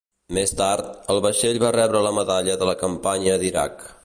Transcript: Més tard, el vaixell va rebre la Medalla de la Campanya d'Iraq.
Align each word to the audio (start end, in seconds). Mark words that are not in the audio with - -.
Més 0.37 0.53
tard, 0.61 0.87
el 1.15 1.21
vaixell 1.27 1.61
va 1.67 1.73
rebre 1.77 2.03
la 2.07 2.15
Medalla 2.19 2.57
de 2.63 2.71
la 2.71 2.79
Campanya 2.85 3.41
d'Iraq. 3.47 3.91